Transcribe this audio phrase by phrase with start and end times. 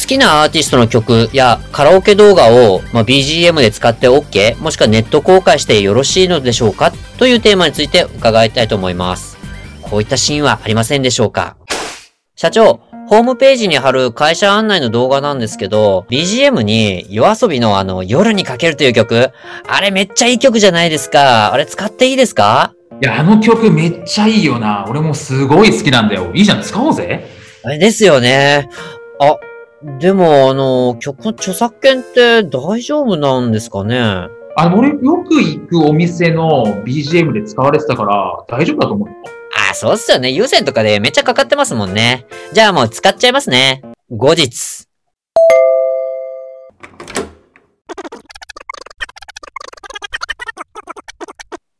[0.00, 9.36] 好きなアーティストの曲やカラオケ動画を、まあ、BGM で使って OK もしくはネット公開してよろしいのでしょうかというテーマについて伺いたいと思います
[9.82, 11.56] こういったシーンはありませんでしょうか？
[12.34, 19.32] 社長ホームページに貼る会社案内の動画なんですけど、BGM に夜遊びのあの、夜にかけるという曲、
[19.68, 21.52] あれめっちゃいい曲じゃないですか。
[21.52, 22.72] あれ使っていいですか？
[23.02, 24.86] いや、あの曲めっちゃいいよな。
[24.88, 26.32] 俺もすごい好きなんだよ。
[26.34, 27.28] いいじゃん、使おうぜ。
[27.64, 28.70] あれですよね。
[29.20, 29.36] あ、
[29.98, 33.98] でもあの、曲の著作権って大丈夫なんですかね？
[34.56, 39.14] あの、俺よく行くお店の BGM で使われてたから大丈夫だと思うよ。
[39.70, 40.30] あ、そうっすよね。
[40.30, 42.26] 有線とかでめっちゃかかってますもんね。
[42.52, 43.82] じゃあもう使っちゃいますね。
[44.08, 44.86] 後日。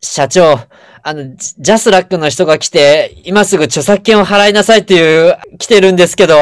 [0.00, 0.58] 社長、
[1.02, 6.36] あの、ジジャスラックの人が来て、今すぐ著作権を払いなさいっていう、来てるんですけど。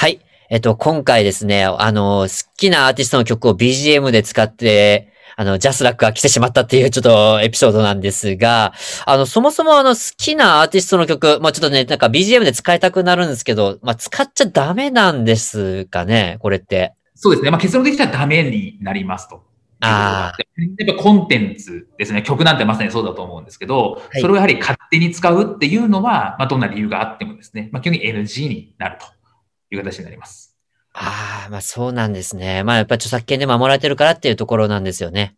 [0.00, 0.18] はい。
[0.48, 8.72] えっと、今回ですね、あの、好きなアーティストの曲を BGM で使って、あの、ジャスラックが来てしまったっていうちょっとエピソードなんですが、
[9.04, 16.94] あの、そもそもあの、好きなアーティストの曲、まあちょっとね、なんか BGM で使いたくなるんですけど、まあ使っちゃダメなんですかね、これって。
[17.14, 17.50] そうですね。
[17.50, 19.44] まあ、結論的にはダメになりますと。
[19.80, 20.32] あ
[20.78, 22.22] やっぱコンテンツですね。
[22.22, 29.19] 曲なんてまさにそうだと思うんですけど、はいそれをやはり勝手に使うっていうのは、まあ、どんな理由があってもですね、まあ、基本的に NG になると
[29.70, 30.56] いう形になります。
[30.92, 32.64] ああ、まあそうなんですね。
[32.64, 35.36] まあやっぱ著作権で守られてるからっていうところなんですよね。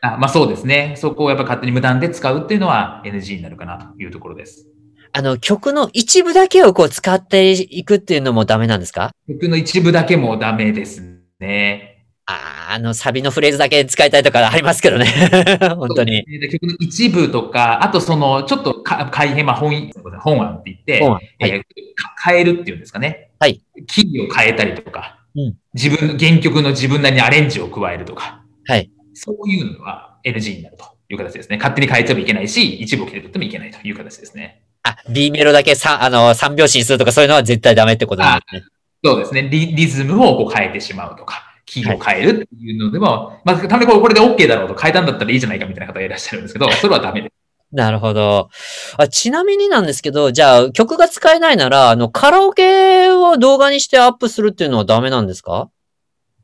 [0.00, 0.94] あまあそうですね。
[0.96, 4.66] そこをやっぱ勝手に無断で使うっていうのは NG になるかなというところです。
[5.12, 9.12] あの、曲の一部だけをこう使っていくっていうのもダメなんですか？
[9.28, 11.02] 曲の一部だけもダメです
[11.40, 11.95] ね。
[12.28, 15.06] ああ、あの、サビのフレーズだけ使いたいとかありますけどね。
[15.76, 16.24] 本当に。
[16.24, 21.62] で曲の一部とか、あとその、ちょっとか改変、まあ本、本案って言って、はいえー
[21.96, 23.30] か変えるっていうんですかね。
[23.38, 23.62] はい。
[23.86, 28.90] キーを変えたりとか、うん自分、原曲の自分なりにアレンジを加えるとか、はい。
[29.14, 31.56] そういうのは NG になるという形ですね。
[31.56, 34.62] 勝手に変えてもいけないし、一部を切り取ってもいけないという形ですね。
[34.82, 38.62] あ、B メロだけさ、あの、三拍子にするとかそういうのは絶対ダメってことなんですね。
[39.04, 39.42] そうですね。
[39.42, 47.32] リリズムをこう変えてしまうとか、キーを変えるっていうのでも、まあ、たまにこれで OK だろうと変えたんだったらいいじゃないかみたいな方がいらっしゃるんですけど、それはダメです。
[47.72, 48.48] なるほど。
[48.96, 55.68] あちなみになんですけど、じゃあ曲が使えないなら、あの、カラオケを動画にしてアップするっていうのはダメなんですか？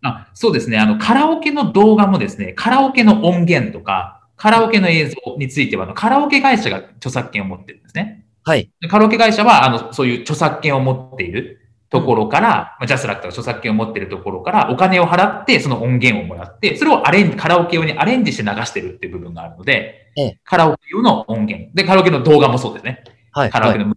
[0.02, 0.78] あそうですね。
[0.78, 8.26] あの、カラオケの動画もですね、カラオケの音源とか、カラオケの映像については、あのカラオケ会社が著作権を持ってるんですね。
[8.42, 8.72] はい。
[8.80, 11.61] でカラオケ会社は、あの、そういう著作権を持っている
[11.92, 12.48] ところから、
[12.80, 21.70] まあジャスラックとか著作権を持っているところから、お金を払って、その音源をもらって、それをアレンジ、カラオケ用にアレンジして流してるっていう部分があるので、ええカラオケ用の音源。
[21.74, 23.04] で、カラオケの動画もそうですね。
[23.32, 23.44] はい。
[23.44, 23.94] はい、カラオケの、も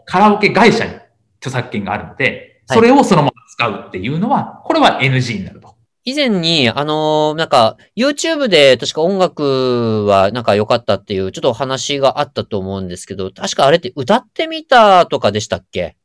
[0.00, 0.92] う、カラオケ会社に
[1.40, 5.74] 著作権があるので、はいそれをそのまま使うっていうのは、これは NG になると。
[6.04, 15.97] 以前に、あのーなんか、YouTube で確か音楽はなんか良かったっていう、ちょっとお話があったと思うんですけど、確かあれって歌ってみたとかでしたっけ？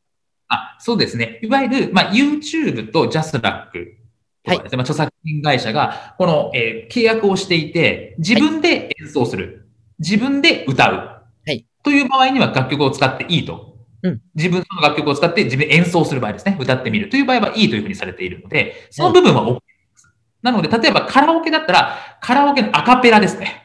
[0.53, 1.39] あ、そうですね。
[1.41, 3.97] いわゆる、まあ、YouTube とジャスラック
[4.43, 9.69] とかですね、まあ、著作権会社が、この、えー契約をしていて、自分で演奏する。
[9.99, 11.51] 自分で歌う。
[11.51, 13.77] いという場合には楽曲を使っていいと。
[14.03, 16.57] うん自分その楽曲を使って自分で演奏する場合ですね。
[16.59, 19.61] 歌ってみるという場合はいいというふうにされているので、その部分は OK で
[19.95, 20.13] す。
[20.41, 23.63] なので、例えばカラオケだったら、カラオケのアカペラですね。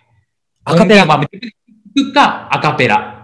[0.65, 1.28] アカペラ音源は
[1.97, 3.17] 曲かアカペラ。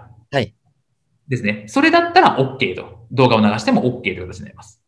[1.25, 1.29] はい。
[1.29, 1.65] ですね。
[1.67, 2.95] それだったら OK と。
[3.11, 4.81] 動画を流しても OK という形になります。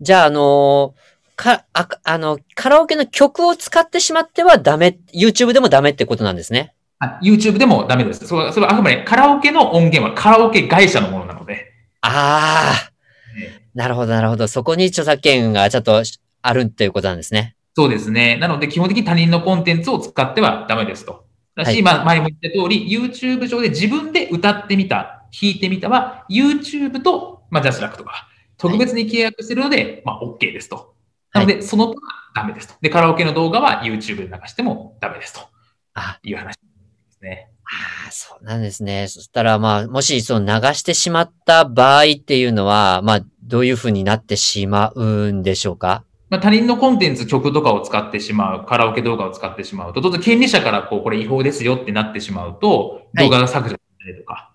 [0.00, 6.74] じゃあ、あのーか、あか、あの、カラオケの曲を使ってしまってはダメ、YouTube でもダメってことなんですね。
[6.98, 8.26] あ YouTube でもダメです。
[8.26, 12.92] それは、それはあくまでカラオケの音源はカラオケ会社のものなので、ああ、
[13.74, 14.48] なるほど、なるほど。
[14.48, 16.02] そこに著作権がちゃんと
[16.42, 17.54] あるっていうことなんですね。
[17.76, 18.36] そうですね。
[18.38, 21.24] なので、基本的に他人のコンテンツを使ってはダメですと。
[21.54, 30.94] だし、はいまあ、前も言った通り、YouTube 上で自分で歌ってみた、弾いてみたは、YouTube と、まあ、ジャスラックとか、特別に契約してるので、まあ、OK ですと。
[31.32, 32.74] なので、その他はダメですと。
[32.80, 35.40] で、カラオケの動画は YouTube で流してもダメですと
[35.94, 36.60] あ、いう話で
[37.10, 37.50] すね。
[37.64, 39.08] ああ、そうなんですね。
[39.08, 46.04] そしたら、まあ、もし、その流してしまった場合っていうのは、まあ、どういうふうになってしまうんでしょうか？
[46.30, 54.47] まあ、他人のコンテンツ、曲とかを使ってしまう、カラオケ動画を使ってしまうと、当然権利者からこう、これ違法ですよってなってしまうと、動画が削除されたりとか、はい。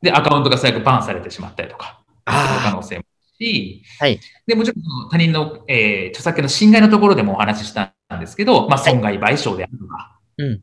[0.00, 3.02] で、アカウントが最悪バンされてしまったりとか、可あ能性もあ
[3.40, 4.20] るし、はい。
[4.46, 10.62] で、もちろん他人の、えー著作権の侵害のところでもお話ししたんですけど、まあ、損害賠償であるとか、うん。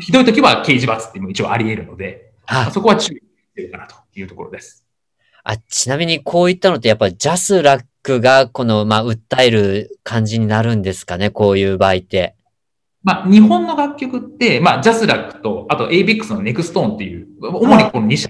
[0.00, 3.22] ひどい時は刑事罰っていうのも一応あり得るので、まああそこは注意し
[3.54, 4.84] てるかなというところです。
[5.44, 12.34] あ、ちなみにこういったのってやっぱジャスラックがこの、まあ、訴える感じになるんですかね、こういう場合って。
[13.02, 18.28] まあ、日本の楽曲って、まあ、ジャスラックと、あと エイベックス のネクストーンっていう、主にこの2社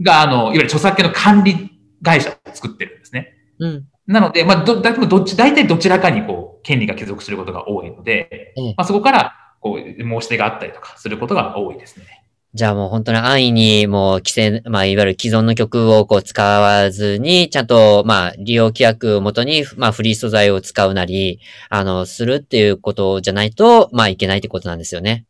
[0.00, 1.70] が、あの、いわゆる著作権の管理
[2.02, 3.32] 会社を作ってるんですね。
[3.58, 3.86] うん。
[4.06, 12.22] なので、まあ、ど、だどっち、大体どちらかにこう、権利が帰属することが多いので、ええまあ、そこから、こう、申し出があったりとかすることが多いですね。
[12.56, 21.38] じゃあもう本当に安易にもう規制、まあいわゆる既存の曲をこう使わずに、ちゃんとまあ利用規約をもとに、まあフリー素材を使うなり、
[21.68, 25.26] あの、するっていうことじゃないと、まあいけないってことなんですよね。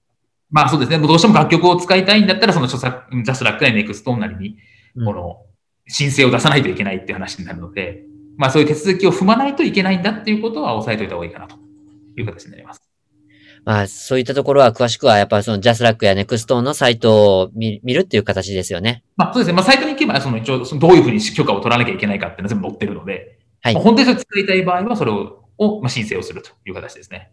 [0.50, 0.98] まあそうですね。
[0.98, 4.56] もうどうしても楽曲を使いたいんだったら、その著作、ジャスラックやネクストーンなりに、
[4.94, 5.43] うんこの、
[5.88, 8.04] 申請を出さないといけないっていう話になるので、
[8.37, 11.56] まあそういう手続きを踏まないといけないんだっていうことは押さえておいた方がいいかなと
[12.16, 12.82] いう形になります。
[13.64, 19.02] まあそういったところは詳しくはやっぱそのジャスラックやネクストのサイトを見見るっていう形ですよね。
[19.16, 19.54] まあそうですね。
[19.54, 27.32] まあサイトに行けば、その一応、どういうふうに許可を取らなきゃいけないかっていうのは全部載ってるので、はいまあ本当にそれ使いたい場合は、それを、をまあ申請をするという形ですね。